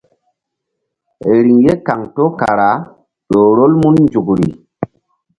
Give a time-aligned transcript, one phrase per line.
[1.29, 2.69] Riŋ ye kaŋto kara
[3.29, 4.47] ƴo rol mun nzukri.